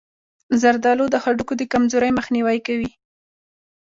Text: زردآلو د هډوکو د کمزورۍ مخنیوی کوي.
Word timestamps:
زردآلو 0.61 1.05
د 1.11 1.15
هډوکو 1.23 1.53
د 1.57 1.61
کمزورۍ 1.73 2.11
مخنیوی 2.19 2.57
کوي. 2.67 2.89